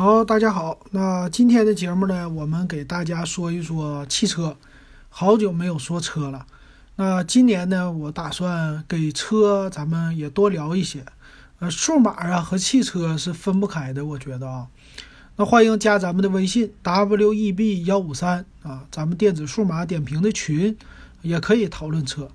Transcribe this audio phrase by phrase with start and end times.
[0.00, 0.78] 好，大家好。
[0.92, 4.56] 那今天的节目呢，我们给大家说一说汽车。
[5.08, 6.46] 好久没有说车了。
[6.94, 11.04] 那今年呢，我打算给车咱们也多聊一些。
[11.58, 14.68] 呃，数码啊和汽车是分不开的，我觉得啊。
[15.34, 20.76] 那欢迎加咱们的微信 w e b 幺五三啊，咱们电子数码点评的群，
[21.22, 22.30] 也可以讨论车。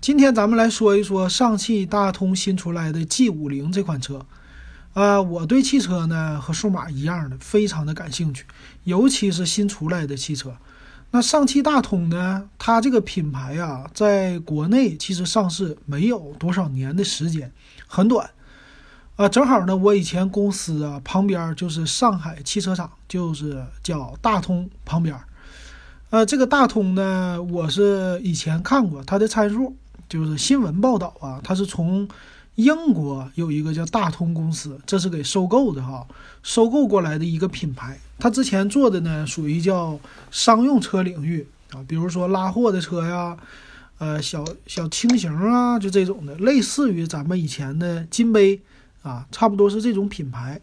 [0.00, 4.24] 今天咱们来说一说上汽大通新出来的 G 五零这款车。
[4.94, 8.44] 啊，我对汽车呢和数码一样的，非常的感兴趣，
[8.84, 10.54] 尤其是新出来的汽车。
[11.12, 17.50] 那上汽大通呢，它这个品牌啊，在国内其实上市没有多少年的时间，
[17.86, 18.30] 很短。
[19.16, 25.18] 啊，正好呢，我以前公司啊旁边就是上海汽车厂，就是叫大通旁边。
[26.10, 29.74] 呃，这个大通呢，我是以前看过它的参数。
[30.08, 32.06] 就是新闻报道啊，它是从
[32.56, 36.06] 英国有一个叫大通公司，这是给收购的哈，
[36.42, 37.98] 收购过来的一个品牌。
[38.18, 39.98] 它之前做的呢，属于叫
[40.30, 43.36] 商用车领域啊，比如说拉货的车呀，
[43.98, 48.60] 呃，小小轻型啊，就这种的，类似于咱们以前的金杯
[49.02, 50.60] 啊，差不多是这种品牌。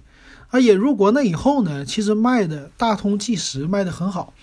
[0.50, 4.34] 啊，引入国内以后呢，其实卖的大通计时卖的很好，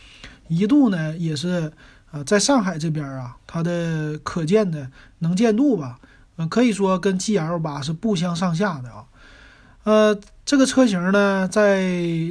[0.49, 1.73] 一度呢也是。
[2.12, 5.99] 呃，在上海这边啊，它的可见的能见度吧，
[6.37, 9.05] 嗯，可以说跟 GL 八是不相上下的啊。
[9.84, 11.81] 呃，这个车型呢，在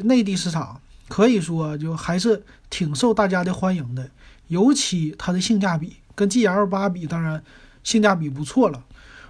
[0.03, 4.09] 内地市场可以说就还是挺受大家的欢迎的，
[4.47, 7.43] 尤其它的性价比跟 GL 八比，当然
[7.83, 8.83] 性价比不错了。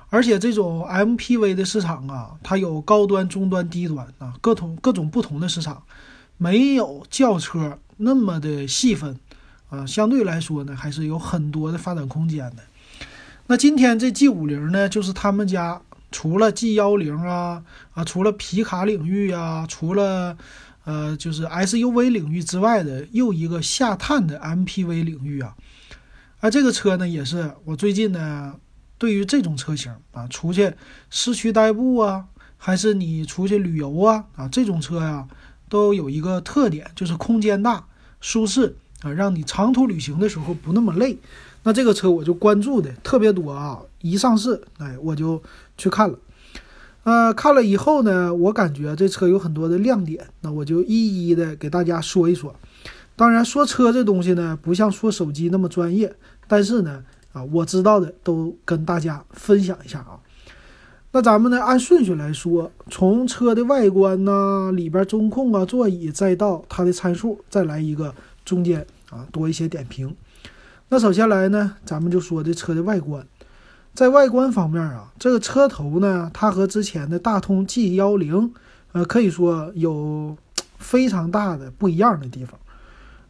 [0.09, 5.83] 而且这种 MPV 的市场啊，它有高端、中端、低端啊，各种各种不同的市场，
[6.37, 9.19] 没有轿车那么的细分。
[9.67, 12.57] 啊，相对来说呢，还是有很多的发展空间的。
[13.47, 15.79] 那今天这 G 五零呢，就是他们家
[16.11, 20.35] 除了 G 幺零啊啊，除了皮卡领域啊，除了
[20.83, 25.55] 呃就是 SUV 领域之外的又一个下探的 MPV 领域啊。
[26.39, 28.55] 啊，这个车呢，也是我最近呢，
[28.97, 30.73] 对于这种车型啊，出去
[31.11, 32.25] 市区代步啊，
[32.57, 35.27] 还是你出去旅游啊啊，这种车呀，
[35.69, 37.85] 都有一个特点，就是空间大、
[38.19, 38.75] 舒适。
[39.01, 41.15] 啊，让你长途旅行的时候不那么累，
[41.67, 43.81] 那这个车我就关注的特别多啊！
[44.01, 45.41] 一上市，哎，我就
[45.79, 46.15] 去看了。
[47.05, 52.55] 呃，看了以后呢，我感觉这车有很多的亮点，那我就一一的给大家说一说。
[53.15, 56.15] 当然，说车这东西呢，不像说手机那么专业，
[56.47, 57.03] 但是呢，
[57.33, 60.19] 啊，我知道的都跟大家分享一下啊。
[61.13, 68.85] 那咱们呢，按顺序来说，从车的外观呐，里边中控啊、座椅，再到它的参数，再来一个中间。
[69.09, 70.13] 啊，多一些点评。
[70.89, 73.25] 那首先来呢，咱们就说这车的外观，
[73.93, 78.53] 在外观方面啊，这个车头呢，它和之前的大通 G 幺零，
[78.91, 80.37] 呃，可以说有
[80.77, 82.59] 非常大的不一样的地方。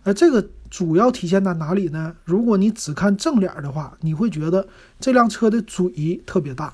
[0.03, 2.13] 呃，这个主要体现在哪里呢？
[2.25, 4.67] 如果你只看正脸的话，你会觉得
[4.99, 6.73] 这辆车的嘴特别大。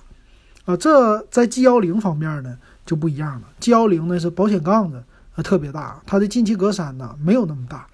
[0.66, 3.48] 啊，这在 G 幺零方面呢就不一样了。
[3.60, 5.04] G 幺零呢是保险杠子
[5.36, 7.88] 呃特别大，它的进气格栅呢没有那么大。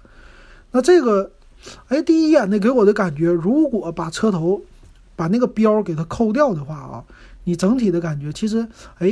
[0.71, 1.31] 那这个，
[1.87, 4.61] 哎，第一眼呢给我的感觉，如果把车头
[5.15, 7.03] 把那个标给它抠掉的话啊，
[7.43, 8.67] 你整体的感觉其实，
[8.99, 9.09] 哎，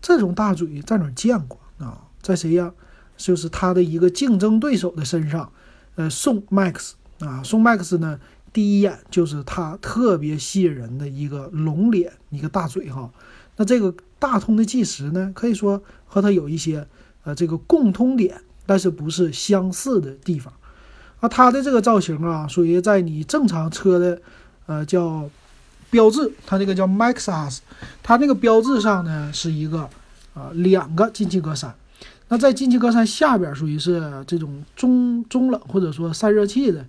[0.00, 2.02] 这种大嘴在哪见过啊？
[2.20, 2.72] 在谁呀？
[3.16, 5.50] 就是他的一个竞争对手的身上，
[5.96, 8.20] 呃，宋 MAX 啊，宋 MAX 呢，
[8.52, 13.10] 第一眼就是它特别吸引人的一个龙脸，一个大嘴哈。
[13.56, 16.86] 那这个大通的计时呢，可以说和它有一些
[17.24, 20.52] 呃这个共通点，但是不是相似的地方。
[21.20, 24.20] 啊，它的这个造型啊，属于在你正常车的，
[24.66, 25.28] 呃，叫
[25.90, 27.58] 标志，它这个叫 Maxus，
[28.02, 29.88] 它那个标志上呢是一个
[30.34, 31.72] 啊两个进气格栅，
[32.28, 36.84] 那在进气格栅下边属于是这种中中冷或者说散热器的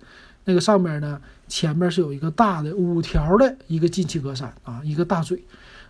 [0.45, 5.41] 那个上面呢，前面是有一个大的五条的一个进气格栅啊，一个大嘴。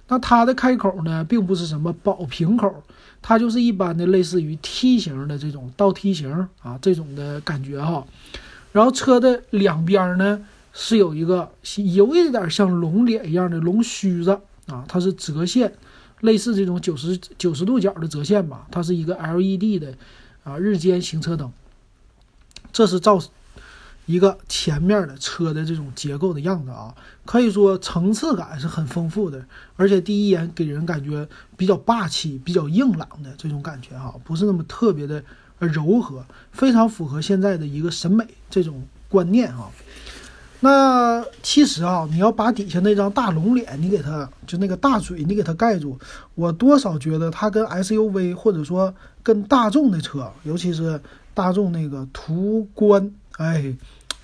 [0.10, 2.84] 那它的开口呢，并不是什么宝瓶口，
[3.22, 6.30] 它就是一般的类似于梯形的这种倒梯形
[6.62, 8.06] 啊，这种的感觉哈。
[8.72, 14.32] 然后车的两边呢是有一个有一点像龙脸一样的龙须子
[14.68, 15.72] 啊，它是折线，
[16.22, 18.68] 类似这种九十九十度角的折线吧。
[18.72, 19.94] 它是一个 LED 的
[20.44, 21.52] 啊日间行车灯，
[22.74, 23.20] 这是造。
[24.10, 26.92] 一个前面的车的这种结构的样子啊，
[27.26, 29.46] 可以说层次感是很丰富的，
[29.76, 35.24] 而且第一眼给人感觉比较霸气、比较硬朗的这种感觉哈，不是那么特别的
[35.60, 39.70] 柔和，非常符合现在的一个审美这种观念啊。
[40.60, 46.00] 那其实啊，你要把底下那张大龙脸，你给它就那个大嘴，你给它盖住，
[46.34, 48.92] 我多少觉得它跟 SUV 或者说
[49.22, 51.00] 跟大众的车，尤其是
[51.36, 53.74] 大众那个途观，哎，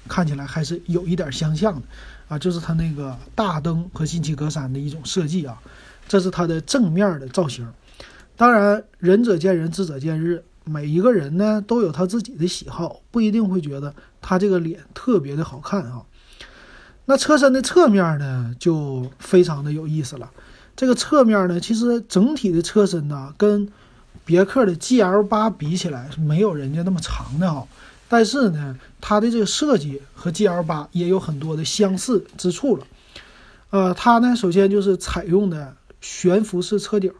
[0.08, 1.82] 看起来还是有一点相像的
[2.28, 5.58] 啊，就是它那个大灯和进气格栅的一种设计啊，
[6.08, 7.68] 这是它的正面的造型。
[8.38, 16.02] 当然，仁者见仁，智者见智，每一个人呢都有他自己的喜好，不一定会觉得他这个脸特别的好看啊。
[17.06, 20.32] 那车身的侧面呢，就非常的有意思了。
[20.76, 23.70] 这个侧面呢，其实整体的车身呢，跟
[24.26, 27.66] 别克的 GL8 比起来是没有人家那么长的哈。
[28.08, 32.86] 但是呢，它的这个设计和 GL8 也有很多的相似之处了。
[33.70, 37.12] 呃，它呢，首先就是采用的悬浮式车顶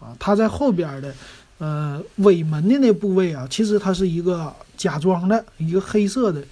[0.00, 1.14] 啊，它在后边的
[1.58, 6.42] 呃尾门的那部位啊，其实它是一个假装的一个黑色的。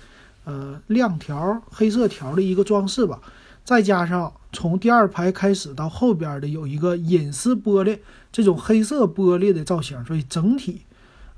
[0.45, 3.21] 呃，亮条黑色条的一个装饰吧，
[3.65, 7.97] 再加上从第二排开始到后边的有一个隐私玻璃，
[8.33, 10.83] 这种黑色玻璃的造型，所以整体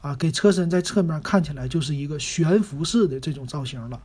[0.04, 3.98] 啊，给车身在侧面看起来就是一个悬浮式的这种造型了。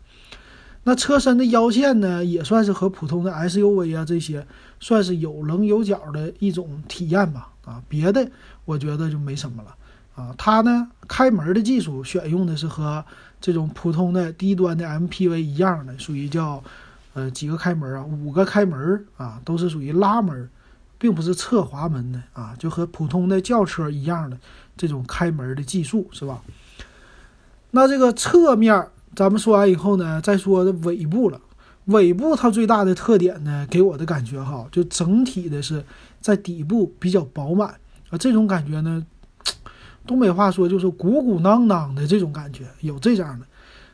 [0.86, 4.48] 那车身的腰线呢，也算是和普通的 SUV 啊这些
[4.80, 7.50] 算是有棱有角的一种体验吧。
[7.66, 8.32] 啊，别的
[8.64, 9.76] 我觉得就没什么了。
[10.16, 13.04] 啊，它呢开门的技术选用的是和
[13.42, 16.64] 这种普通的低端的 MPV 一样的，属于叫
[17.14, 20.50] 呃几个开门啊，五个开门啊，都是属于拉门，
[20.98, 24.38] 并不是侧滑门的啊，就和普通的轿车一样的
[24.80, 26.42] 这种开门的技术是吧？
[27.72, 31.42] 那这个侧面咱们说完以后呢，再说尾部了。
[31.86, 35.84] 尾部它最大的特点呢，给我的感觉哈，就整体的是
[36.22, 37.68] 在底部比较饱满
[38.10, 39.06] 啊，这种感觉呢。
[40.08, 43.46] 东北话说就是鼓鼓囊囊的这种感觉，有这样的。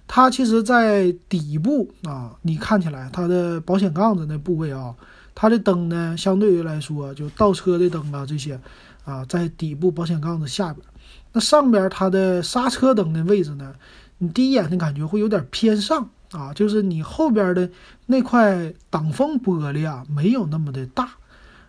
[0.07, 4.93] 它其实，在底部啊，你看起来它的保险杠子那部位啊，
[5.33, 8.59] 它的灯呢，相对于来说，就倒车的灯啊这些
[9.05, 10.85] 啊，在底部保险杠的下边。
[11.31, 13.73] 那上边它的刹车灯的位置呢，
[14.17, 17.69] 你第一眼的感觉会有点偏上啊，就是你后边的
[18.07, 21.09] 那块挡风玻璃啊，没有那么的大。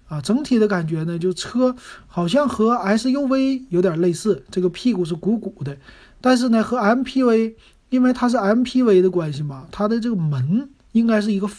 [0.08, 1.74] 啊，整体的感觉呢，就车
[2.06, 5.76] 好像和 SUV 有点类似，这个屁股是鼓鼓的，
[6.20, 7.54] 但是呢，和 MPV，
[7.90, 11.50] 因为它是 MPV 的关系嘛，它的这个门应该是一个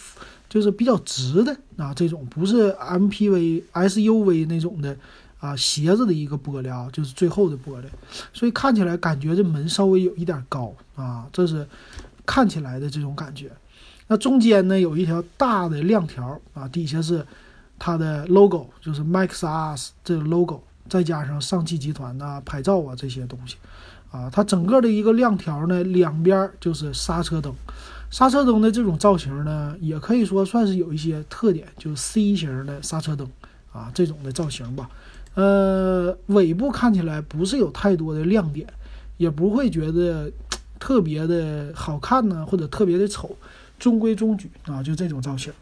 [0.47, 4.95] 就是比较直的啊，这种不是 MPV、SUV 那种的
[5.39, 7.85] 啊，斜着的一个玻璃啊，就是最后的玻璃，
[8.33, 11.67] 所以看起来感觉这门稍微有一点高啊，这是
[12.25, 13.51] 看起来的这种感觉。
[14.07, 17.25] 那中间呢，有一条大的亮条啊，底下是。
[17.79, 23.55] 它的 logo 就是 MAXUS 这个 logo，再加上上汽集团呐、牌照啊这些东西，
[24.09, 27.53] 啊，它整个的一个亮条呢，两边就是刹车灯，
[28.09, 33.29] 刹车灯的这种造型呢，也可以说算是有一些特点，就是 C 型的刹车灯
[33.71, 34.89] 啊这种的造型吧。
[35.37, 38.67] 呃，尾部看起来不是有太多的亮点，
[39.17, 40.31] 也不会觉得
[40.79, 43.37] 特别的好看呢，或者特别的丑，
[43.77, 45.53] 中规中矩啊，就这种造型。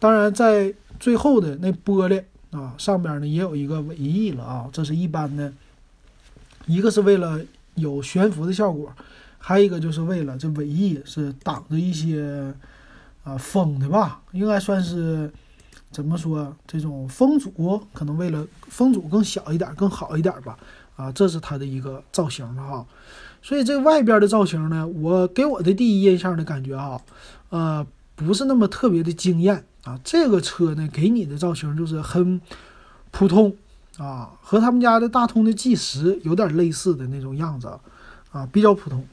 [0.00, 2.20] 当然在最后的那玻璃
[2.50, 5.52] 啊，上边呢也有一个尾翼了啊，这是一般的，
[6.66, 7.40] 一个是为了
[7.76, 8.92] 有悬浮的效果，
[9.38, 12.52] 还有一个就是为了这尾翼是挡着一些
[13.22, 15.30] 啊风的吧，应该算是
[15.92, 20.58] 怎么说这种风阻，可能为了风阻更小一点，更好一点吧
[20.96, 22.86] 啊，这是它的一个造型了哈。
[23.42, 27.00] 所以这外边的造型呢，我给我的第一印象的感觉啊，
[27.50, 29.64] 呃，不是那么特别的惊艳。
[29.84, 32.40] 啊，这个车呢，给你的造型就是很
[33.10, 33.52] 普通
[33.98, 37.66] 啊，和他们家的大通的 G 十有点类似的那种样子
[38.30, 39.04] 啊，比较普通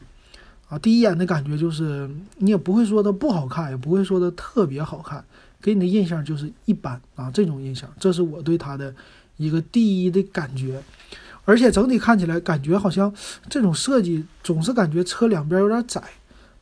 [0.69, 0.77] 啊。
[0.77, 2.07] 第一眼的感觉就是
[2.37, 5.25] 你也不会说它不好看，也不会说它特别好看，
[5.61, 8.93] 给你的印象就是一般啊，这种印象，这是我对它的
[9.37, 10.81] 一个第一的感觉。
[11.45, 13.13] 而且整体看起来，感觉好像
[13.49, 16.03] 这种设计总是感觉车两边有点窄，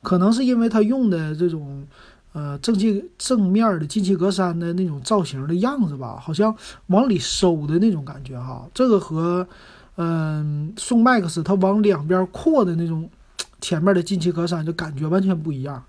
[0.02, 1.86] 可能是因为它用的这种。
[2.34, 6.56] 呃，正气正面的进气格栅的那种造型的样子吧，好像
[6.88, 8.64] 往里收的那种感觉哈。
[8.76, 9.48] 这个和，
[9.96, 13.10] 嗯，宋 MAX 它往两边扩的那种
[13.60, 15.84] 前面的进气格栅就感觉完全不一样。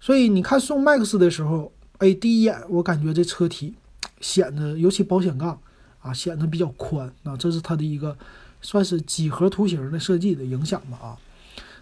[0.00, 3.74] 所以你看宋 MAX 的时候，哎，第一眼我感觉这车体
[4.20, 5.58] 显得，尤其保险杠
[6.00, 8.16] 啊，显得比较宽啊，这是它的一个
[8.60, 11.16] 算是几何图形的设计的影响吧啊。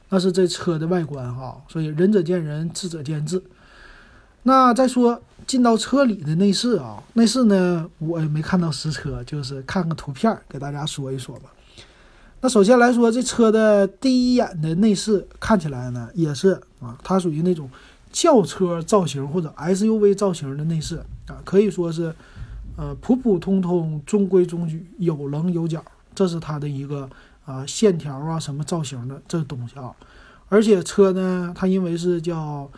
[0.09, 3.43] 那是这车的外观哈，所以仁者见仁，智者见智。
[4.45, 11.51] 那再说进到车里的内饰啊，内饰呢我也没看到实车，就是看个图片给大家说一说吧。
[12.41, 17.69] 那首先来说，这车的第一眼的内饰看起来呢，也是啊，它属于那种
[18.11, 20.97] 轿车造型或者 SUV 造型的内饰
[21.27, 22.15] 啊，可以说是
[22.77, 25.85] 呃普普通通、中规中矩、有棱有角，
[26.15, 27.09] 这是它的一个
[27.45, 29.93] 啊线条啊什么造型的这东西啊。
[30.49, 32.71] 而且车呢，它因为是叫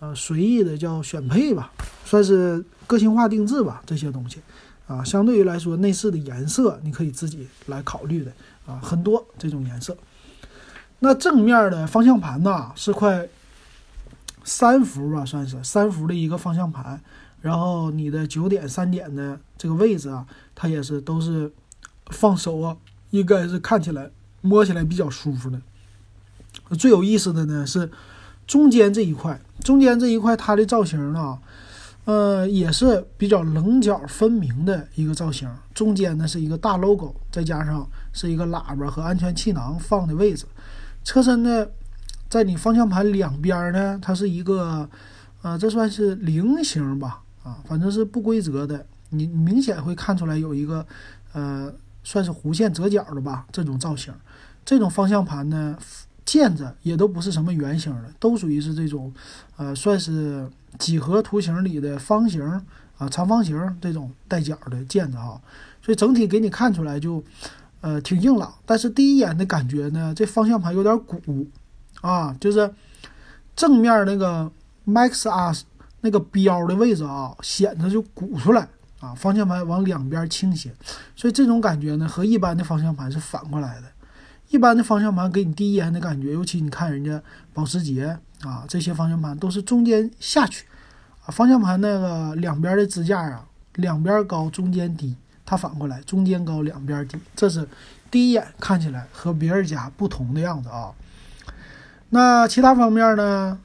[0.00, 1.70] 呃随意的叫选配吧，
[2.04, 4.40] 算是个性化定制吧，这些东西
[4.86, 8.32] 啊，相对于来说内饰的颜色你可以自己来考虑的
[8.66, 9.96] 啊，很多这种颜色。
[10.98, 13.28] 那正面的方向盘呢是块
[14.44, 17.00] 三幅吧，算是三幅的一个方向盘，
[17.40, 21.52] 然后你的九点三点的这个位置啊，它也是都是
[22.10, 22.76] 放手啊，
[23.10, 25.60] 应该是看起来摸起来比较舒服的。
[26.76, 27.90] 最有意思的呢是
[28.46, 31.38] 中间这一块，中间这一块它的造型呢，
[32.04, 35.48] 呃，也是比较棱角分明的一个造型。
[35.72, 40.46] 中间呢是一个大 logo，再加上是一个喇叭和安全气囊放的位置。
[41.04, 41.66] 车身呢，
[42.30, 44.88] 在你方向盘两边呢，它是一个，
[45.42, 48.86] 呃，这算是菱形吧，啊，反正是不规则的。
[49.10, 50.86] 你明显会看出来有一个，
[51.32, 51.70] 呃，
[52.02, 54.14] 算是弧线折角的吧，这种造型。
[54.64, 55.76] 这种方向盘呢。
[56.26, 59.12] 键子也都不是什么圆形的，都属于是这种，
[59.56, 62.40] 呃，算是几何图形里的方形
[62.98, 65.40] 啊、长方形这种带角的键子哈。
[65.82, 67.24] 所以整体给你看出来就，
[67.80, 68.54] 呃，挺硬朗。
[68.64, 71.44] 但是第一眼的感觉呢，这方向盘有点鼓
[72.00, 72.72] 啊，就是
[73.54, 74.50] 正面那个
[74.86, 75.54] Max R
[76.00, 78.66] 那个标的位置啊，显得就鼓出来
[79.00, 80.72] 啊，方向盘往两边倾斜。
[81.14, 83.86] 所以这种感觉呢，和一般的方向盘是反过来的。
[84.48, 90.66] 一般的方向盘给你第一眼的感觉，尤其你看人家保时捷啊，这些方向盘都是中间下去，
[91.24, 95.14] 啊，方向盘那个两边的支架啊，两边高中间低，
[95.46, 97.68] 它反过来中间高两边低，这是
[98.10, 100.90] 第一眼看起来和别人家不同的样子啊。
[102.10, 103.58] 那其他方面呢？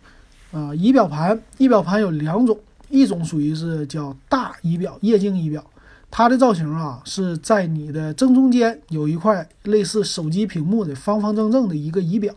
[0.52, 2.58] 啊，仪表盘，仪表盘有两种，
[2.90, 5.62] 一种属于是叫大仪表液晶仪表。
[6.10, 12.34] 它的造型啊，是在你的正中间有一块类似手机屏幕的方方正正的一个仪表。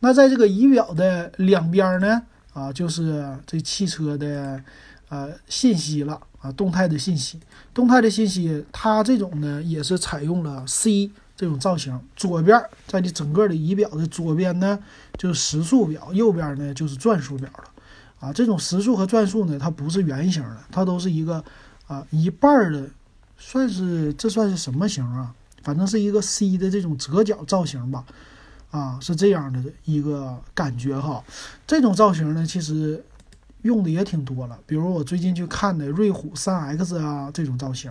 [0.00, 2.20] 那在这个仪表的两边呢，
[2.52, 4.60] 啊，就是这汽车的
[5.08, 7.40] 呃信息了啊，动态的信息。
[7.72, 11.10] 动态的信息，它这种呢也是采用了 C
[11.40, 11.98] 这种造型。
[12.14, 14.78] 左边在你整个的仪表的左边呢，
[15.16, 17.64] 就是时速表，右边呢就是转速表了。
[18.20, 21.42] 啊，这种时速和转速呢，它不是圆形的，它都是一个。
[21.86, 22.88] 啊，一半的，
[23.36, 25.34] 算是这算是什么型啊？
[25.64, 28.04] 反正是一个 C 的这种折角造型吧。
[28.70, 31.24] 啊，是这样的一个感觉哈。
[31.66, 33.04] 这种造型呢，其实
[33.62, 34.56] 用的也挺多了。
[34.66, 37.90] 比如我最近去看的瑞虎三 X 啊，这种造型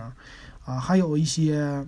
[0.64, 1.86] 啊，还有一些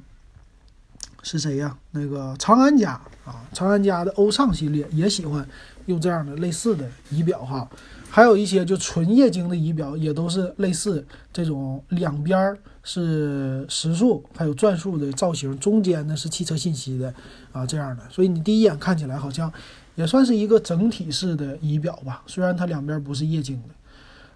[1.22, 1.76] 是谁呀？
[1.92, 2.92] 那个长安家
[3.24, 5.46] 啊，长安家的欧尚系列也喜欢
[5.86, 7.68] 用这样的类似的仪表哈。
[8.10, 11.02] 还有一些就纯液晶的仪表，也都是类似
[11.32, 17.14] 这种两边是时速还有转速的造型，中间呢是汽车信息的
[17.52, 18.02] 啊这样的。
[18.10, 19.50] 所以你第一眼看起来好像
[19.94, 23.74] 也算是一个整体式的仪表吧，虽然它两边不是液晶的。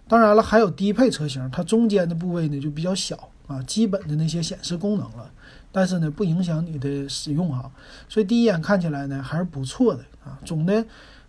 [0.09, 5.31] 当然了，还有低配车型，它中间的部位呢就比较小啊，基本的那些显示功能了，
[5.77, 7.71] 但是呢不影响你的使用啊。
[8.09, 10.83] 所以第一眼看起来呢还是不错的啊，总的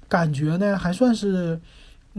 [0.07, 1.59] 感觉呢还算是。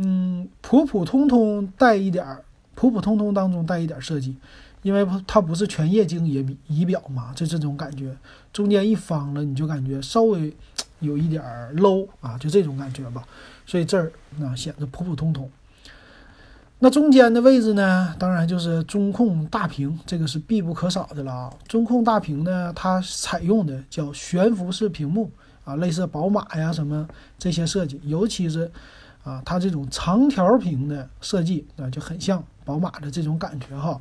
[0.00, 2.44] 嗯，普普通通带一点儿，
[2.76, 4.36] 普普通通当中带一点设计，
[4.82, 8.16] 因为它不是全液晶仪仪表嘛，就这种感觉，
[8.52, 10.56] 中间一方了，你就感觉稍微
[11.00, 11.42] 有一点
[11.74, 13.26] low 啊，就这种感觉吧。
[13.66, 15.50] 所以这儿啊显得普普通通。
[16.78, 21.52] 那中间的位置呢，当然就是中控大屏，这个是必不可少的了啊。
[21.66, 25.30] 中控大屏呢，它采用的叫悬浮式屏幕
[25.64, 27.08] 啊，类似宝马呀什么
[27.38, 28.70] 这些设计，尤其是。
[29.24, 34.00] 啊，它这种长条屏的设计啊，就很像宝马的这种感觉哈。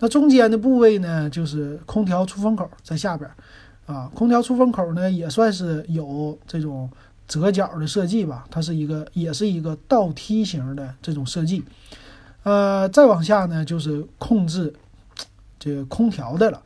[0.00, 3.30] 那中间的部位呢，就是空调出风口在下边
[3.86, 4.10] 啊。
[4.12, 6.90] 空调出风口呢，也算是有这种
[7.30, 8.44] 折角的设计吧。
[8.50, 11.64] 它是一个，也是一个倒梯形的这种设计。
[12.42, 14.74] 呃，再往下呢，就是控制
[15.60, 16.60] 这个空调的了。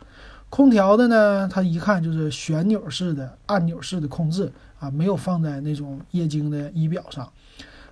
[0.48, 7.30] 空调的呢，它一看就是旋钮式的、按钮式的控制啊，没有放在那种液晶的仪表上。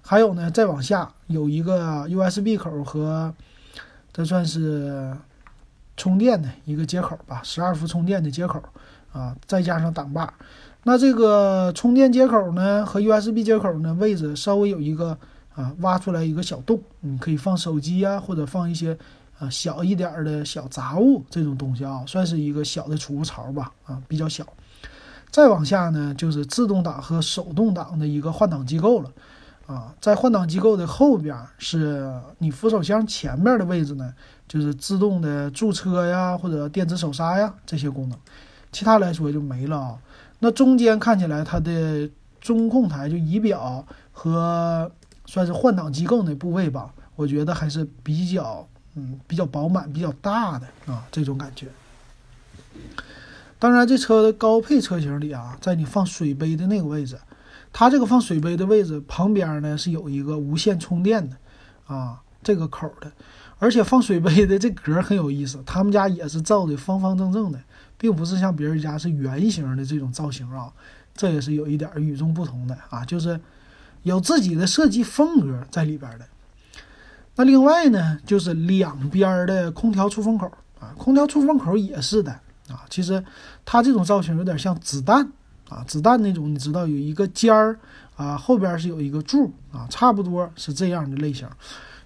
[0.01, 3.35] 还有呢，再往下有一个 USB 口和
[4.13, 5.17] 这算是
[5.97, 8.63] 充电的一个接口吧，十二伏充电的接口
[9.13, 10.33] 啊，再加上挡把。
[10.85, 15.17] 那这个充电接口呢和 USB 接口呢位置稍微有一个
[15.55, 18.99] 啊挖出来一个小洞，你可以放手机啊，或者放一些
[19.39, 24.45] 啊小一点的小杂物这种东西啊，算是一个小的储物槽吧啊，比较小。
[25.31, 29.11] 再往下呢就是自动挡和手动挡的一个换挡机构了。
[29.65, 34.13] 啊，在换挡机构的后边是你扶手箱前面的位置呢，
[34.49, 38.19] 就是自动的驻车呀或者电子手刹呀这些功能，
[38.73, 39.97] 其他来说就没了啊。
[40.45, 44.91] 那中间看起来它的中控台就仪表和
[45.25, 51.69] 算是换挡机构那部位吧，我觉得还是比较嗯比较饱满、比较大的啊这种感觉。
[53.61, 57.17] 当然，这车的高配车型里啊，在你放水杯的那个位置。
[57.73, 61.37] 它这个放水杯的位置旁边呢是有一个无线充电的，
[61.87, 63.13] 啊，这个口的，
[63.61, 67.61] 而且放水杯的这格很有意思，他们家也是造的方方正正的，
[68.03, 70.73] 并不是像别人家是圆形的这种造型啊，
[71.15, 73.41] 这也是有一点与众不同的啊，就是
[74.03, 76.27] 有自己的设计风格在里边的。
[77.37, 82.33] 那另外呢，就是两边的空调出风口啊，空调出风口也是的
[82.69, 83.25] 啊，其实
[83.65, 85.31] 它这种造型有点像子弹。
[85.69, 87.79] 啊，子弹那种，你知道有一个尖儿
[88.15, 91.49] 啊，后边是有一个柱啊，差不多是这样的类型，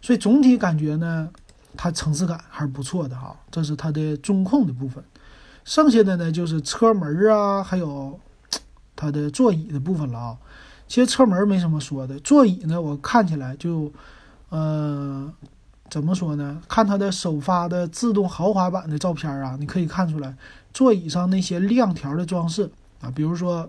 [0.00, 1.28] 所以总体感觉呢，
[1.76, 3.34] 它层次感还是不错的哈。
[3.50, 5.02] 这是它的中控的部分，
[5.66, 8.18] 剩下的呢就是车门啊，还有
[8.94, 10.38] 它的座椅的部分了啊。
[10.86, 13.92] 其实车门没什么说的，座椅呢，我看起来就，
[14.50, 15.28] 呃，
[15.90, 16.62] 怎么说呢？
[16.68, 20.36] 看它的首发的自动豪华版的照片啊，你可以看出来
[20.72, 22.70] 座椅上那些亮条的装饰。
[23.00, 23.68] 啊，比如说，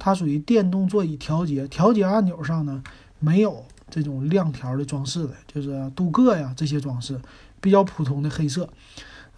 [0.00, 2.82] 它属于电动座椅调节，调节按钮上呢
[3.20, 7.16] 没有这种亮条的装饰的，就是镀铬呀这些装饰，
[7.60, 8.68] 比较普通的黑色。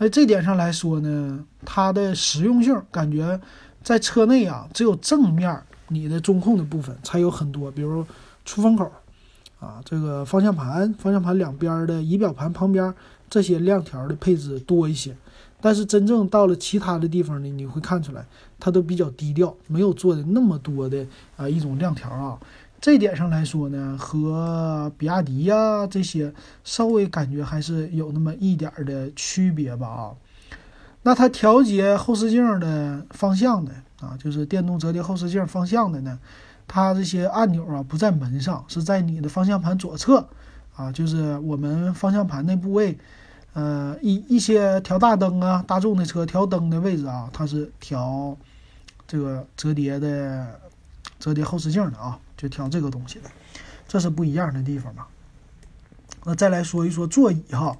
[0.02, 3.40] 在这点上来说呢，它的实用性感觉
[3.84, 5.56] 在车内啊，只有正面
[5.86, 8.04] 你的中控的部分才有很多，比如
[8.44, 8.90] 出风口
[9.60, 12.92] 啊，这个方向盘、方向盘两边的仪表盘旁边
[13.30, 15.14] 这些亮条的配置多一些。
[15.60, 18.26] 但是真正到了其他的地方呢，你会看出来，
[18.58, 21.06] 它都比较低调，没有做的那么多的
[21.36, 22.36] 啊一种亮条啊。
[22.82, 26.34] 这点上来说呢，和比亚迪呀这些
[26.64, 30.10] 稍微感觉还是有那么一点的区别吧啊。
[31.04, 36.18] 那它调节后视镜的方向的啊，就是电动折叠后视镜方向的呢，
[36.66, 40.26] 它这些按钮啊不在门上，是在你的方向盘左侧
[40.74, 42.98] 啊，就是我们方向盘那部位。
[43.54, 48.36] 呃，一一些调大灯啊，大众的车调灯的位置啊，它是调
[49.06, 50.58] 这个折叠的
[51.20, 53.30] 折叠后视镜的啊，就挑这个东西的，
[53.86, 55.06] 这是不一样的地方嘛。
[56.24, 57.78] 那再来说一说座椅哈，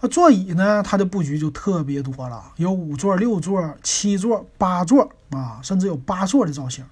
[0.00, 6.84] 那座椅呢，它的布局就特别多了，有五座、六座、七座、八座啊，甚至有八座的造型。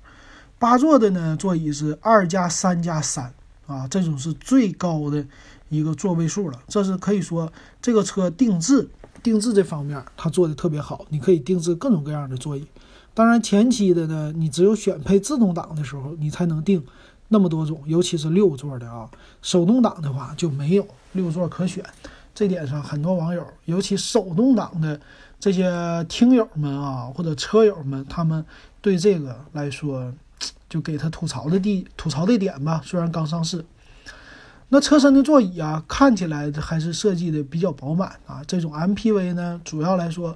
[0.59, 3.33] 八座的呢，座椅是二加三加三
[3.67, 5.25] 啊，这种是最高的。
[5.71, 8.91] 一个座位数了，这是可以说这个车定制
[9.23, 12.67] 定制这方面它做的特别好，你可以定制各种各样的座椅。
[13.21, 16.83] 当然前期的呢，你只有选配自动挡的时候，你才能定
[17.29, 19.07] 那么多种，尤其是六座的啊。
[19.43, 21.85] 手动挡的话就没有六座可选。
[22.35, 24.99] 这点上，很多网友，尤其手动挡的
[25.39, 25.71] 这些
[26.09, 28.43] 听友们啊，或者车友们，他们
[28.81, 30.11] 对这个来说，
[30.71, 32.81] 就给他吐槽的地吐槽的点吧。
[32.83, 33.63] 虽然刚上市。
[34.71, 38.41] 那车身的座椅啊，看起来还是设计的比较饱满啊。
[38.47, 40.35] 这种 MPV 呢，主要来说，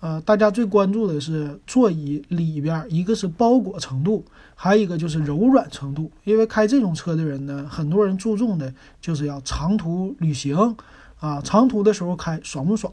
[0.00, 6.10] 呃，大家最关注的是座椅里边，一个是包裹程度，还有一个就是柔软程度。
[6.24, 10.74] 因为开这种车的人呢，很多人注重的就是要长途旅行
[11.18, 12.92] 啊，长途的时候开爽不爽？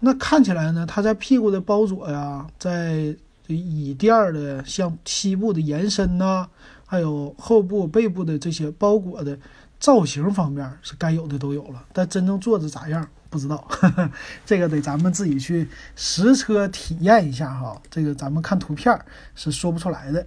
[0.00, 3.16] 那看起来呢，它在屁股的包裹呀，在
[3.48, 6.48] 椅垫的像膝部的延伸呐，
[6.86, 9.38] 还有后部、背部的这些包裹的。
[9.80, 13.66] 造型方面是该有的都有了，但真正坐着咋样不知道，
[14.46, 17.76] 这个得咱们自己去实车体验一下哈。
[17.90, 18.96] 这个咱们看图片
[19.34, 20.24] 是说不出来的。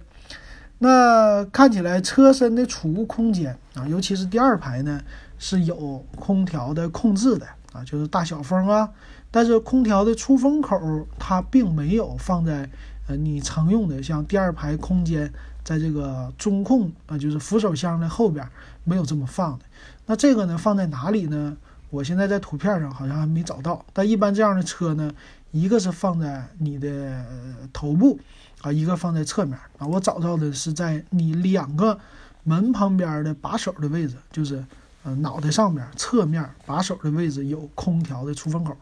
[0.76, 5.00] 那看起来车身的储物空间啊，尤其是第二排呢
[5.38, 8.86] 是有空调的控制的啊，就是大小风啊。
[9.30, 10.78] 但是空调的出风口
[11.18, 12.68] 它并没有放在
[13.06, 15.32] 呃你常用的像第二排空间。
[15.64, 18.46] 在这个中控啊，就是扶手箱的后边
[18.84, 19.64] 没有这么放的。
[20.06, 21.54] 那这个呢，放在哪里呢？
[21.90, 23.84] 我现在在图片上好像还没找到。
[23.92, 25.10] 但一般这样的车呢，
[25.50, 27.24] 一个是放在你的
[27.72, 28.18] 头部
[28.60, 29.86] 啊，一个放在侧面啊。
[29.86, 31.98] 我找到的是在你两个
[32.44, 34.64] 门旁边的把手的位置，就是
[35.02, 38.76] 呃脑袋上面侧面把手的位置有空调的出风口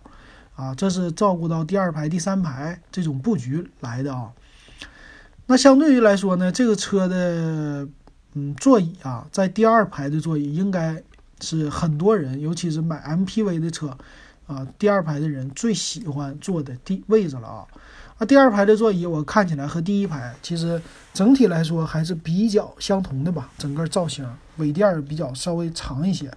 [0.55, 0.75] 啊。
[0.75, 4.33] 这是照顾到第二排、第三排这种布局来的啊。
[5.47, 7.89] 那相对于来说呢，这个车的
[8.35, 11.01] 嗯座椅啊，在第二排的座椅应该
[11.41, 13.97] 是很多人，尤其是买 MPV 的车
[14.47, 17.67] 啊，第二排的人最喜欢坐的地位置了啊。
[18.19, 20.81] 啊，第二排的座椅我看起来和第一排其实
[21.13, 26.33] 整体来说还是比较相同的吧，整个造型尾垫比较稍微长一些，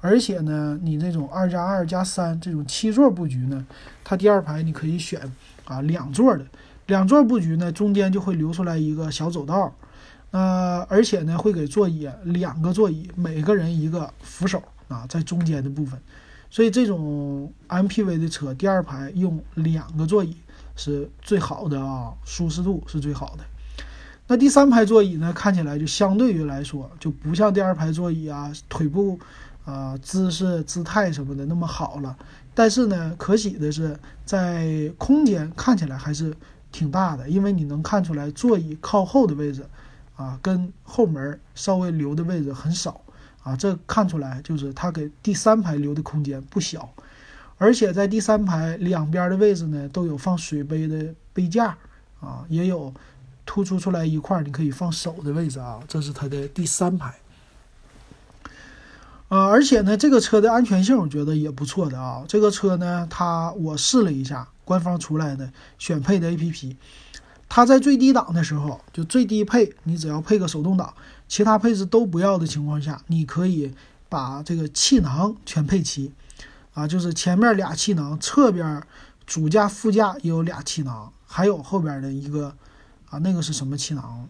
[0.00, 3.64] 而且呢，你这种二加二加三这种七座布局呢，
[4.02, 5.20] 它第二排你可以选
[5.66, 6.44] 啊两座的，
[6.86, 9.72] 两座布局呢中间就会留出来一个小走道，
[10.30, 16.00] 呃，而且呢会给座椅两个座椅，每个人一个扶手啊在中间的部分，
[16.50, 20.36] 所以这种 MPV 的车第二排用两个座椅。
[20.76, 23.44] 是最好的啊，舒适度是最好的。
[24.26, 29.20] 那第三排座椅呢，看起来就相对于来说就不像第二排座椅啊，腿部
[29.66, 32.16] 啊姿势姿态什么的那么好了。
[32.54, 36.34] 但是呢，可喜的是在空间看起来还是
[36.72, 39.62] 挺大的，因为你能看出来座椅靠后的位置
[40.20, 43.00] 啊，跟后门稍微留的位置很少
[43.42, 46.86] 啊，这看出来就是它给第三排留的空间不小。
[47.56, 51.76] 而且在第三排两边的位置呢，都有放水杯的杯架，
[52.20, 52.92] 啊，也有
[53.46, 55.80] 突出出来一块你可以放手的位置啊。
[55.88, 57.14] 这是它的第三排，
[59.28, 62.24] 啊，而且呢，这个车的安全性我觉得也不错的啊。
[62.28, 66.76] 这个车呢，它我试了一下官方出来的选配的 APP，
[67.50, 70.94] 它在最低档的时候，就最低配，你只要配个手动挡，
[71.26, 73.74] 其他配置都不要的情况下，你可以
[74.08, 76.12] 把这个气囊全配齐。
[76.72, 78.80] 啊，就是前面俩气囊，侧边
[79.26, 82.54] 主驾、副驾也有俩气囊，还有后边的一个
[83.08, 84.28] 啊，那个是什么气囊？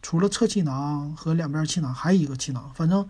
[0.00, 3.06] 除了侧气囊和两边气囊，还有一个气囊，反正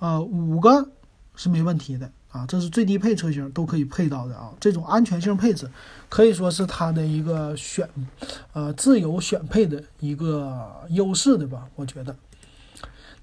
[0.00, 0.90] 呃五个
[1.36, 2.44] 是没问题的啊。
[2.48, 4.50] 这是最低配车型都可以配到的啊。
[4.58, 5.70] 这种安全性配置
[6.08, 7.88] 可以说是它的一个选
[8.52, 12.16] 呃自由选配的一个优势的吧，我觉得。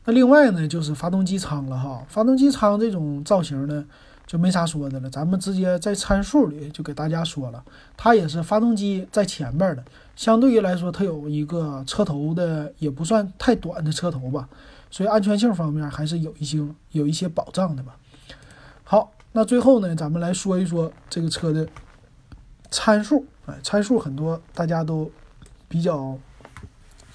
[0.06, 3.84] 那另外呢，就是发动机舱了哈，发动机舱这种造型呢。
[4.30, 7.64] 就没啥说的了，咱们直接在参数里就给大家说了，
[7.98, 9.84] 它也是发动机在前边的，
[10.16, 14.48] 相对于来说，它有一个车头的，也不算太短的车头吧，
[14.92, 17.96] 所以安全性方面还是有一些有一些保障的吧。
[19.32, 21.68] 那最后呢，咱们来说一说这个车的
[22.72, 25.10] 参数，哎，参数很多大家都
[25.68, 26.18] 比较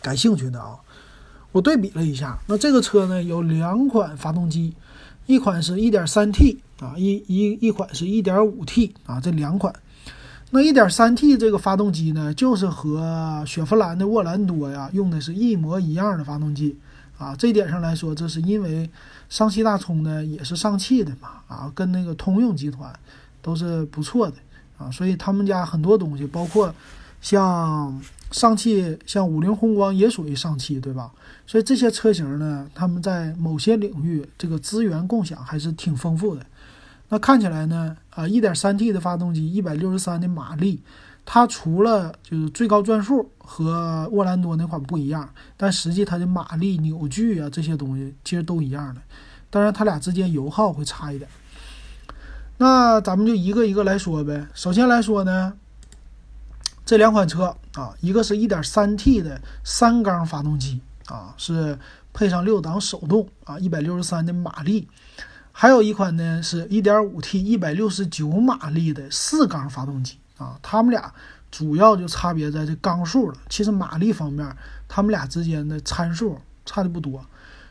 [0.00, 0.78] 感兴趣的啊，
[1.52, 4.74] 我对比了一下，那这个车呢有两款发动机，
[5.26, 6.58] 一款是 1.3T。
[6.80, 9.72] 啊，一一一款是一点五 T 啊，这两款，
[10.50, 16.76] 那一点三 T 这个发动机呢，就是和雪佛兰的沃兰多呀用的是一模一样的发动机。
[17.18, 17.34] 啊。
[17.36, 18.88] 这一点上来说，这是因为
[19.28, 22.92] 上汽大通呢也是上汽的嘛啊，跟那个通用集团
[23.42, 24.36] 都是不错的
[24.78, 26.74] 啊，所以他们家很多东西，包括
[27.20, 28.00] 像
[28.30, 31.10] 上汽，像五菱宏光也属于上汽，对吧？
[31.46, 36.44] 所以这些车型呢，他们在某些领域这个资源共享还是挺丰富的。
[37.10, 40.80] 那看起来呢，啊，1.3T 的发动机，163的马力，
[41.26, 49.00] 它除了就是最高转速和沃兰多那款不一样，但实际它的马力、扭矩啊这些东西其实都一样的。
[49.50, 51.30] 当然，它俩之间油耗会差一点。
[52.58, 54.46] 那咱们就一个一个来说呗。
[54.54, 55.52] 首先来说呢，
[56.84, 61.78] 这两款车啊，一个是一点三 T 的三缸发动机啊，是
[62.12, 64.88] 配上六档手动啊，163的马力。
[65.52, 71.12] 还有一款呢，是 1.5T 169马力的四缸发动机啊，它们俩
[71.50, 73.36] 主要就差别在这缸数了。
[73.48, 74.56] 其实马力方面，
[74.88, 77.24] 它们俩之间的参数差的不多。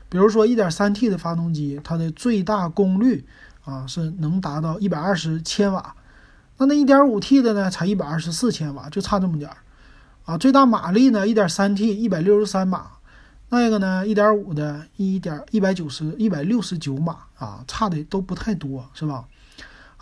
[0.09, 3.25] 比如说 1.3T 的发动机，它的最大功率
[3.65, 5.95] 啊是能达到120千瓦，
[6.57, 9.57] 那那 1.5T 的呢才124千瓦，就差这么点儿
[10.25, 10.37] 啊。
[10.37, 12.87] 最大马力呢，1.3T 163马。
[13.49, 19.25] 那个呢，一点五的，一点一百九十一百六十九码啊，差的都不太多，是吧？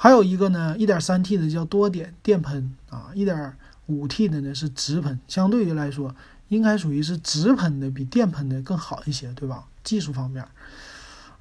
[0.04, 3.54] 还有一个呢，一点三 T 的叫多点电喷啊，一点
[3.86, 6.16] 五 T 的呢是直喷，相对于来说，
[6.48, 9.66] 应该属于是直喷的比电喷的更好一些，对吧？
[9.84, 10.44] 技术方面。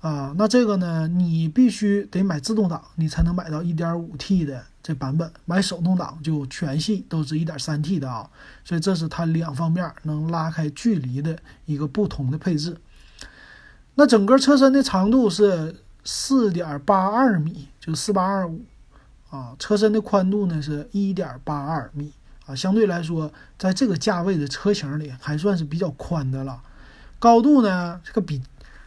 [0.03, 5.33] 啊，那这个呢，你必须得买自动挡，你才能买到 1.5T 的这版本。
[5.47, 8.29] 买手动挡就全系都是一点三 T 的啊，
[8.63, 12.77] 所以这是它两方面能拉开距离的一个不同的配置。
[13.95, 18.61] 那整个车身的长度是4.82米，就4825
[19.31, 19.57] 啊。
[19.59, 22.13] 车身的宽度呢是1.82米
[22.47, 26.63] 啊，相对来说，在这个价位的车型里还算是比较宽的了。
[27.19, 28.41] 高度呢，这个比。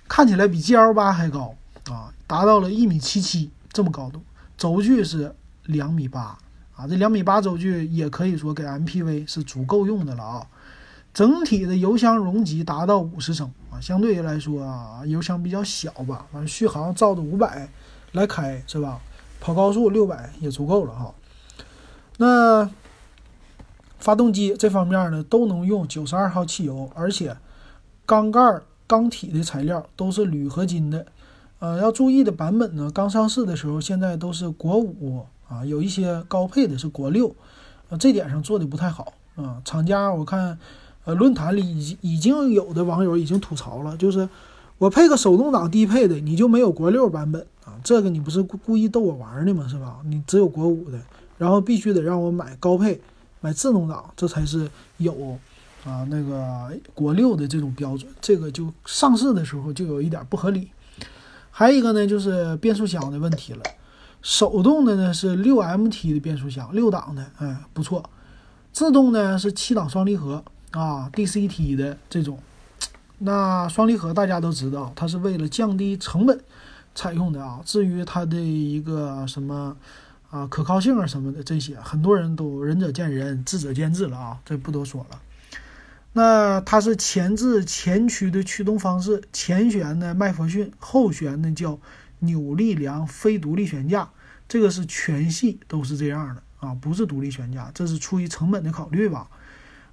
[0.06, 1.56] 看起来比 G L 八还高
[1.90, 4.22] 啊，达到了一米七七这么高度，
[4.58, 6.38] 轴距是两米八
[6.76, 10.46] 啊，这两米八轴距也可以说给 M P V 是足够用的了啊。
[11.14, 17.68] 整体的油箱容积达到五十升啊，相对于来说啊，油箱比较小吧，反正续航照着五百
[18.14, 19.00] 来开是吧？
[19.40, 21.14] 跑高速六百也足够了哈。
[22.18, 22.70] 那
[24.00, 27.36] 发动机这方面呢都能用九十二号汽油，而且
[28.06, 28.40] 缸盖、
[28.88, 31.06] 缸体的材料都是铝合金的。
[31.60, 37.34] 呃，要注意的版本呢，刚上市的时候现在都是国五啊，有一些高配的是国六，
[38.00, 39.62] 这点上做的不太好啊。
[39.64, 40.58] 厂家我看，
[41.06, 44.28] 呃，论坛里已经已经有的网友已经吐槽了，就是
[44.78, 47.74] 我配个手动挡低配的，你就没有国六版本啊？
[47.84, 49.68] 这个你不是故故意逗我玩的吗？
[49.68, 49.98] 是吧？
[50.06, 51.00] 你只有国五的，
[51.38, 53.00] 然后必须得让我买高配，
[53.42, 55.38] 买自动挡，这才是有
[55.86, 60.70] 啊那个国六的这种标准，这个就上市的时候就有一点不合理。
[61.52, 63.62] 还有一个呢，就是变速箱的问题了。
[64.22, 68.10] 手动的呢是六 MT 的变速箱，六档的，哎，不错。
[68.72, 72.40] 自动呢是七档双离合啊，DCT 的这种。
[73.20, 76.40] 那双离合大家都知道，它是为了降低成本
[76.96, 77.62] 采用的啊。
[77.66, 79.76] 至于它的一个什么
[80.30, 85.20] 啊可靠性啊什么的这些，很多人都仁者见仁，智者见智了啊，这不多说了。
[86.14, 91.80] 那它是前置前驱的驱动方式，前悬的麦弗逊，后悬的叫
[92.20, 94.10] 扭力梁非独立悬架，
[94.48, 99.28] 这个是全系都是这样的啊，不是独立悬架，这是出于成本的考虑吧。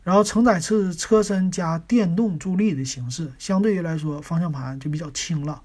[0.03, 5.63] 然后承载是车身加电动助力的形式，相对于来说方向盘就比较轻了。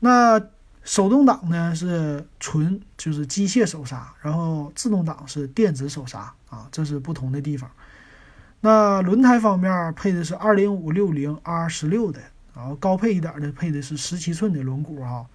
[0.00, 0.40] 那
[0.84, 7.70] 手动挡呢是纯就是机械手刹，然后自动挡是电子手刹啊，这是不同的地方。
[8.60, 12.20] 那轮胎方面配的是二零五六零 R 十六的，
[12.54, 15.26] 然后高配一点的配的是十七寸的轮毂哈。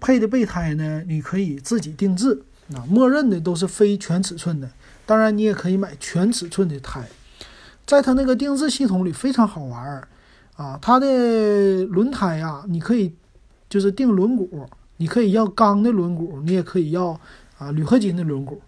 [0.00, 2.42] 配的备胎呢，你可以自己定制，
[2.74, 4.68] 啊，默认的都是非全尺寸的。
[5.06, 7.08] 当然，你也可以买全尺寸的胎。
[7.86, 10.08] 在它那个定制系统里非常好玩儿
[10.56, 13.14] 啊，它的轮胎呀，你可以
[13.72, 14.46] 就是定轮毂，
[14.98, 17.18] 你可以要钢的轮毂，你也可以要
[17.56, 18.58] 啊铝合金的轮毂。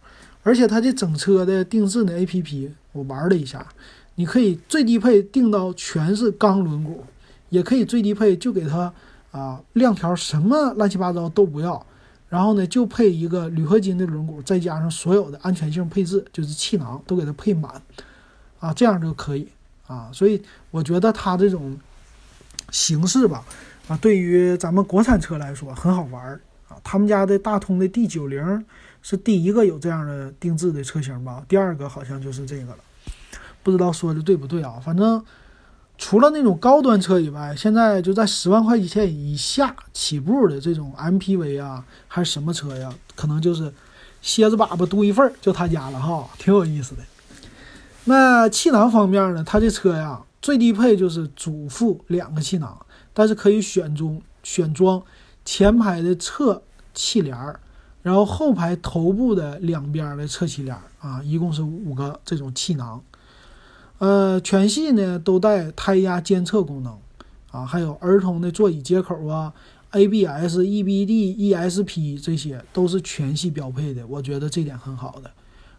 [0.43, 3.67] 而且它这整车的定制的 A P P，我玩了一下，
[4.15, 6.97] 你可以最低配定到全是钢轮毂，
[7.51, 8.91] 也可以最低配就给它
[9.31, 11.85] 啊亮条什么乱七八糟都不要，
[12.31, 17.71] 然后呢就配一个铝合金的轮毂，再加上所有的安全性配置，就是气囊都给它配满，
[18.59, 19.47] 啊这样就可以
[19.87, 20.09] 啊。
[20.15, 20.41] 所以
[20.71, 21.77] 我觉得它这种
[22.71, 23.45] 形式吧，
[23.89, 26.77] 啊对于咱们国产车来说很好玩儿啊。
[26.83, 28.65] 他们家的大通的 D 九零。
[29.07, 31.45] 是第一个有这样的定制的车型吧？
[31.47, 32.79] 第二个好像就是这个了，
[33.63, 34.81] 不知道说的对不对啊？
[34.83, 35.23] 反正
[35.99, 42.91] 除了那种高端车以外，现在就在十万块钱以下起步的这种 MPV 啊，还是什么车呀？
[43.15, 43.71] 可能就是
[44.23, 47.03] 蝎子粑粑独一份儿，就他家了哈，挺有意思的。
[48.05, 49.45] 那气囊方面呢？
[49.47, 52.75] 它这车呀，最低配就是主副两个气囊，
[53.15, 55.03] 但是可以选中选装
[55.47, 57.59] 前排的侧气帘儿。
[58.03, 63.03] 然后后排头部的两边的侧气帘儿啊，一共是五个这种气囊，
[63.97, 66.99] 呃，全系呢都带胎压监测功能
[67.51, 69.51] 啊，还有儿童的座椅接口啊
[69.93, 75.31] ，ABS、EBD、ESP 这些都是全系标配的，我觉得这点很好的。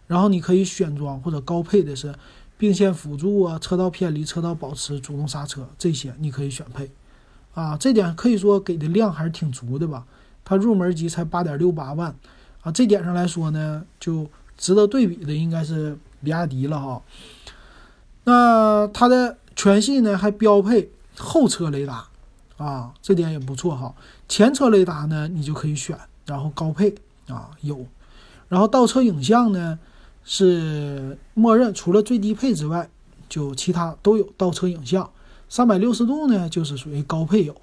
[0.08, 2.12] 然后你可以选装或者高配的是
[2.58, 6.90] 并线辅助啊，车道偏离、车道保持、主动刹车这些你可以选配
[7.56, 10.04] 啊，这点可以说给的量还是挺足的吧。
[10.44, 12.14] 它入门级才八点六八万，
[12.60, 17.02] 啊，这点上来说呢，就值得对比的应该是比亚迪了哈。
[18.24, 22.06] 那它的全系呢还标配后车雷达，
[22.58, 23.94] 啊，这点也不错哈。
[24.28, 26.94] 前车雷达呢你就可以选，然后高配
[27.26, 27.86] 啊有，
[28.50, 29.78] 然后倒车影像呢
[30.24, 32.90] 是默认，除了最低配之外，
[33.30, 35.10] 就其他都有倒车影像。
[35.48, 37.60] 三百六十度呢就是属于高配有，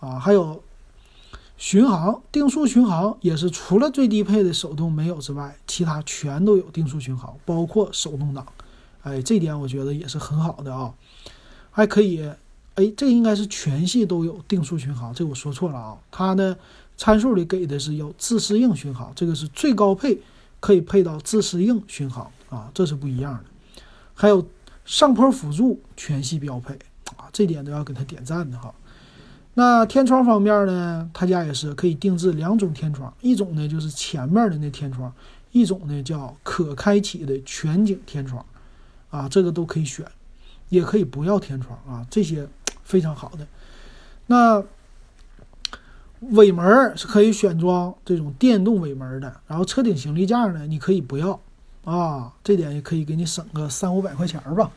[0.00, 0.62] 啊，还有。
[1.62, 8.46] 巡航定速巡航也是除了最低配的手动没有之外，其他全都有定速巡航，包括手动挡。
[9.02, 10.94] 哎，这点我觉得也是很好的啊，
[11.70, 12.26] 还可以。
[12.76, 15.98] 哎，这应该是全系都有定速巡航，这我说错了啊。
[16.10, 16.56] 它呢
[16.96, 20.18] 参数里给的是有自适应巡航，这个是最高配
[20.60, 23.82] 可以配到自适应巡航啊，这是不一样的。
[24.14, 24.46] 还有
[24.86, 26.78] 上坡辅助全系标配，
[27.32, 28.74] 这点都要给他点赞的哈。
[29.54, 35.12] 那天窗方面呢，他家也是可以定制两种天窗，一种呢就是前面的那天窗，
[35.50, 38.44] 一种呢叫可开启的全景天窗，
[39.10, 40.06] 啊，这个都可以选，
[40.68, 42.48] 也可以不要天窗啊，这些
[42.84, 43.46] 非常好的。
[44.28, 44.62] 那
[46.30, 51.40] 尾门是可以选装这种电动尾门的，然后车顶行李架呢，你可以不要
[51.84, 54.70] 啊，这点也可以给你省个三五百块钱吧。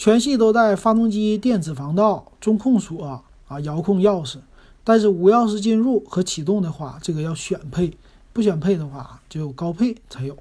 [0.00, 3.22] 全系都带发动机电子防盗、中控锁。
[3.48, 4.38] 啊，遥控钥匙，
[4.82, 7.98] 但是无钥匙进入和启动的话，这个要选配，
[8.32, 10.34] 不选配的话就高配才有。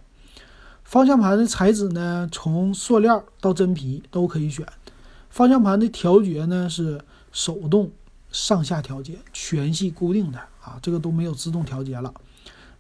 [0.85, 4.65] 方向盘的材质呢，从塑料到真皮都可以选。
[5.29, 7.01] 方向盘的调节呢是
[7.33, 7.91] 手动
[8.31, 12.13] 上下调节，全系固定的啊，这个都没有自动调节了。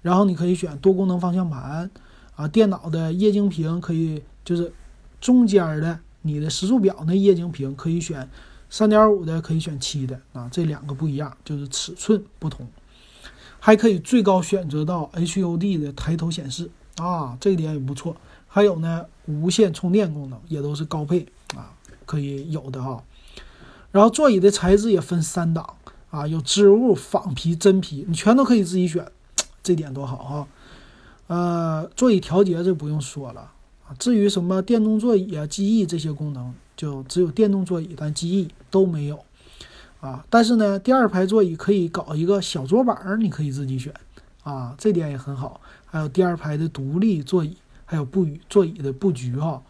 [0.01, 1.91] 然后你可以选多功能方向盘
[2.35, 4.71] 啊，电脑的液晶屏可以就是
[5.19, 8.29] 中间的你的时速表那液晶屏可以选
[8.69, 12.67] 三点五的，可以选七的啊，这两个不一样，就是尺寸不同。
[13.59, 18.15] 还可以最高选择到 HUD 的抬头显示啊，这点也不错。
[18.47, 21.73] 还有呢，无线充电功能也都是高配啊，
[22.05, 23.03] 可以有的哈。
[23.91, 25.75] 然后座椅的材质也分三档
[26.09, 29.05] 啊，有织物、仿皮、真皮，你全都可以自己选，
[29.61, 30.47] 这点多好哈。
[31.27, 33.51] 呃，座椅调节这不用说了。
[33.97, 39.19] 至于什么电动座椅啊、记忆这些功能，就只有电动座椅，但记忆都没有。
[39.99, 43.93] 啊，但是呢，第二排座椅可以搞一个小桌板儿，你可以自己选，
[44.43, 45.59] 啊，这点也很好。
[45.85, 49.61] 还有第二排的独立座椅，还有布椅座椅的布局哈。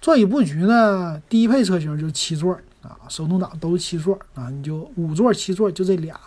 [0.00, 6.18] 座椅布局呢，低配车型就七座啊，手动挡都是七座啊，你就五座七座就这俩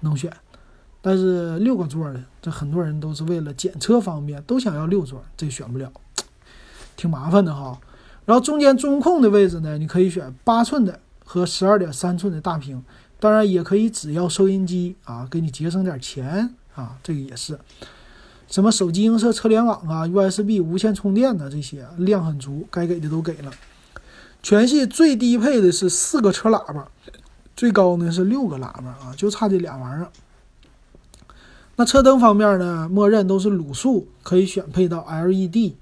[0.00, 0.32] 能选。
[1.00, 5.92] 但是六个座的，这很多人都是为了检测方便，都想要六座，这选不了，
[6.96, 7.78] 挺麻烦的哈。
[8.24, 11.00] 然后中间中控的位置呢，你可以选八寸的。
[11.28, 12.80] 和十二点三寸的大屏，
[13.18, 17.58] 当然也可以只要收音机啊，给你节省点钱啊，这个也是。
[18.46, 23.50] 什么手机映射、车联网啊、USB 无线充电的这些量很足，该给的都给了。
[24.40, 26.86] 全系最低配的是四个车喇叭，
[27.56, 30.08] 最高呢是六个喇叭啊，就差这俩玩意儿。
[31.74, 35.74] 那车灯方面呢，默认都是卤素，可以选配到 LED，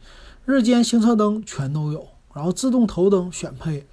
[0.44, 3.86] 日间行车灯全都有，然后自动头灯选配。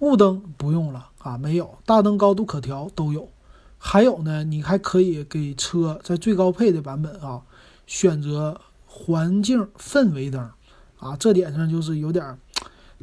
[0.00, 3.30] 雾灯不用了啊，没有大灯高度可调都有，
[3.78, 7.40] 还有呢，你还可以给车在最高配的版本啊，
[7.86, 10.50] 选择环境氛围灯
[10.98, 12.38] 啊，这点上就是有点，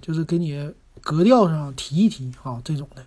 [0.02, 3.04] 就是给你格调上提一提啊这种的。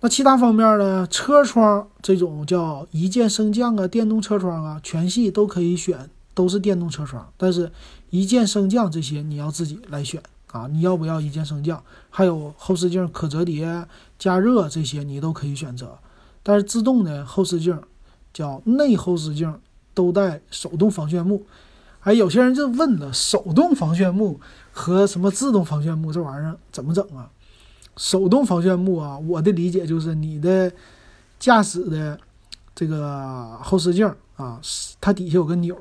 [0.00, 7.70] 那其他方面呢，车窗这种叫一键升降啊，电动车窗啊，全系都可以选，都是电动车窗，但是
[8.10, 10.22] 一键升降这些你要自己来选。
[10.50, 11.84] 啊，你要不要一键升降？
[12.08, 13.86] 还有后视镜可折叠、
[14.18, 15.98] 加热这些你都可以选择。
[16.42, 17.78] 但是自动的后视镜
[18.32, 19.60] 叫内后视镜
[19.92, 21.44] 都带手动防眩目。
[22.00, 24.40] 哎，有些人就问了，手动防眩目
[24.72, 27.28] 和什么自动防眩目这玩意儿怎么整啊？
[27.98, 30.72] 手动防眩目啊，我的理解就是你的
[31.38, 32.18] 驾驶的
[32.74, 34.58] 这个后视镜啊，
[34.98, 35.76] 它底下有个钮。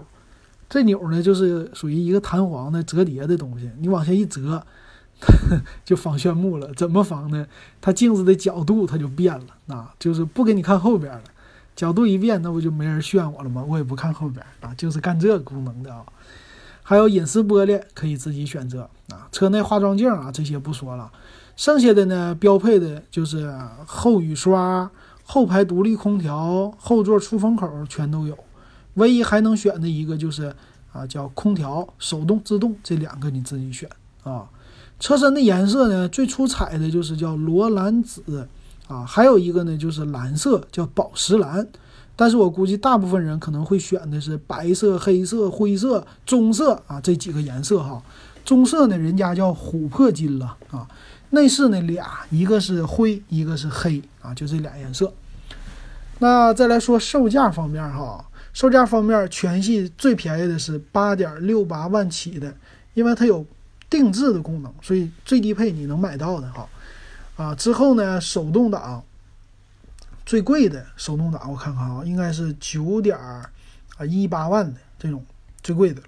[0.69, 4.65] 这钮呢，就是属于一个弹簧的折叠的东西，你往下一折，
[5.85, 6.73] 就防眩目了。
[6.75, 7.47] 怎么防呢？
[7.79, 11.23] 它镜子的角度它就变了啊，就是不给你看后边了。
[11.75, 13.63] 角度一变，那不就没人炫我了吗？
[13.67, 16.03] 我也不看后边啊，就是干这功能的啊。
[16.83, 21.11] 还有隐私玻璃可以自己选择啊，车内化妆镜啊这些不说了，
[21.55, 23.53] 剩下的呢标配的就是
[23.85, 24.89] 后雨刷、
[25.23, 28.37] 后排独立空调、后座出风口全都有。
[28.97, 30.53] 唯一还能选的一个就是
[30.91, 33.89] 啊，叫空调手动自动，这两个你自己选
[34.23, 34.47] 啊。
[34.99, 38.47] 车身的颜色呢，最出彩的就是叫罗兰紫
[38.87, 41.67] 啊，还有一个呢就是蓝色，叫宝石蓝。
[42.15, 48.01] 但是我估计大部分人可能会选的是白色、黑色、灰色、棕色啊这几个颜色哈。
[48.43, 50.87] 棕色呢，人家叫琥珀金了啊。
[51.29, 55.13] 内饰呢俩，一个是灰，一个是黑啊，就这俩颜色。
[56.17, 58.25] 那再来说售价方面哈。
[58.57, 62.51] 售价方面，全系最便宜的是八点六八万起的，
[62.95, 63.45] 因为它有
[63.87, 66.67] 定制的功能，所以最低配你能买到的哈。
[67.35, 69.03] 啊，之后呢，手动挡
[70.25, 73.47] 最贵的手动挡，我看看啊，应该是九点啊
[74.09, 75.23] 一八万的这种
[75.61, 76.01] 最贵的。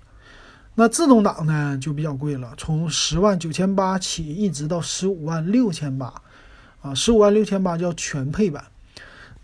[0.73, 6.11] 那自动挡呢就比较贵了，从十万九千八起，一直到十五万六千八，
[6.81, 8.65] 啊，十五万六千八叫全配版。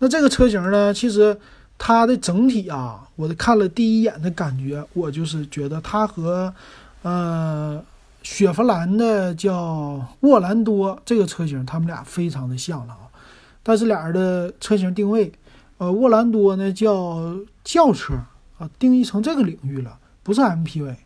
[0.00, 1.38] 那这个车型呢，其实。
[1.78, 6.52] 它的整体啊，我看了第一眼的感觉，我就是觉得它和，
[7.02, 7.82] 呃，
[8.22, 13.00] 雪佛兰的叫沃兰多这个车型，它们俩非常的像了啊。
[13.62, 15.30] 但是俩人的车型定位，
[15.78, 18.14] 呃，沃兰多呢叫轿车
[18.58, 20.96] 啊，定义成这个领域了，不是 MPV。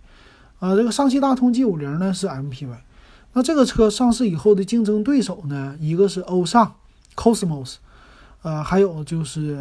[0.60, 2.68] 啊，这个上汽大通 G 五零呢是 MPV。
[3.32, 6.74] 那这个车上市以后的竞争对手呢，一个是欧尚
[7.16, 7.76] Cosmos。
[8.42, 9.58] 呃，还有就是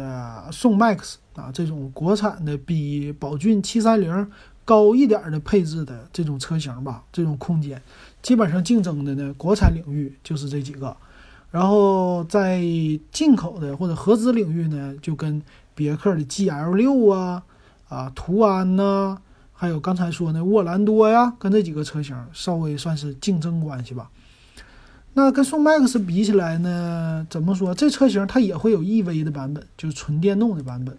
[0.50, 4.30] 宋 MAX 啊，这种国产的比宝骏七三零
[4.64, 7.82] 高一点的配置的这种车型吧，这种空间，
[8.22, 10.96] 基本上竞争的呢，国产领域就是这几个，
[11.50, 12.62] 然后在
[13.12, 15.42] 进口的或者合资领域呢，就跟
[15.74, 17.42] 别克的 GL 六啊，
[17.88, 19.18] 啊途安呐，
[19.52, 24.08] 还有刚才说的沃兰多呀，跟这几个车型稍微算是竞争关系吧。
[25.12, 27.74] 那跟宋 MAX 比起来呢，怎么说？
[27.74, 30.96] 这车型它也会有 EV 的版本，就是纯电动的版本。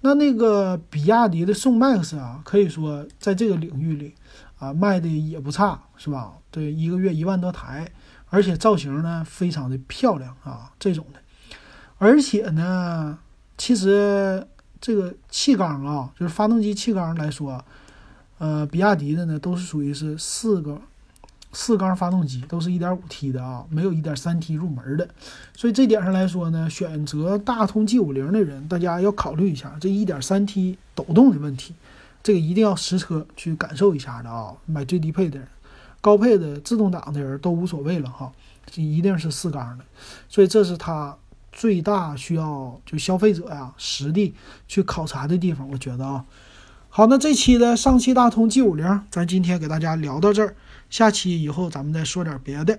[0.00, 4.14] 那那个比亚迪的宋 MAX 啊，可以说在这个领域里
[4.58, 6.32] 啊卖的也不差，是吧？
[6.52, 7.90] 对，一个月一万多台，
[8.30, 11.18] 而且造型呢非常的漂亮啊，这种的。
[11.98, 13.18] 而且呢，
[13.58, 14.46] 其实
[14.80, 17.64] 这个气缸啊，就是发动机气缸来说，
[18.38, 20.80] 呃，比亚迪的呢都是属于是四个。
[21.52, 25.06] 四缸发动机都是一点五 T 的啊，没有一点三 T 入门的，
[25.54, 31.74] 所以这点上来说呢，选择大通 G 五零的人，大家要考虑一下这一点三 T 抖动的问题，
[32.22, 34.54] 这个一定要实车去感受一下的啊。
[34.64, 35.46] 买最低配的人，
[36.00, 38.32] 高配的自动挡的人都无所谓了哈，
[38.66, 39.84] 这一定是四缸的，
[40.30, 41.14] 所以这是它
[41.52, 44.34] 最大需要就消费者呀实地
[44.66, 46.24] 去考察的地方，我觉得啊。
[46.88, 50.54] 好，那这期的上汽大通 G 五零，咱今天给大家聊到这儿。
[50.92, 52.78] 下期以后咱们再说点别的。